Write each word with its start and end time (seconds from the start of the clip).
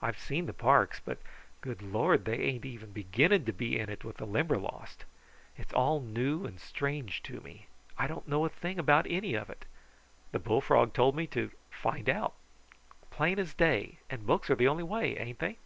I've 0.00 0.16
seen 0.16 0.46
the 0.46 0.52
parks 0.52 1.00
but 1.04 1.18
good 1.60 1.82
Lord, 1.82 2.24
they 2.24 2.38
ain't 2.38 2.64
even 2.64 2.92
beginning 2.92 3.46
to 3.46 3.52
be 3.52 3.76
in 3.80 3.90
it 3.90 4.04
with 4.04 4.18
the 4.18 4.24
Limberlost! 4.24 5.04
It's 5.58 5.72
all 5.72 6.00
new 6.00 6.46
and 6.46 6.60
strange 6.60 7.20
to 7.24 7.40
me. 7.40 7.66
I 7.98 8.06
don't 8.06 8.28
know 8.28 8.44
a 8.44 8.48
thing 8.48 8.78
about 8.78 9.08
any 9.10 9.34
of 9.34 9.50
it. 9.50 9.64
The 10.30 10.38
bullfrog 10.38 10.92
told 10.94 11.16
me 11.16 11.26
to 11.34 11.50
'find 11.68 12.08
out,' 12.08 12.36
plain 13.10 13.40
as 13.40 13.54
day, 13.54 13.98
and 14.08 14.24
books 14.24 14.48
are 14.50 14.54
the 14.54 14.68
only 14.68 14.84
way; 14.84 15.16
ain't 15.18 15.40
they?" 15.40 15.58